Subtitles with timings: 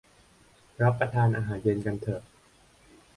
[0.81, 2.21] รับประทานอาหารเย็นกันเถอะ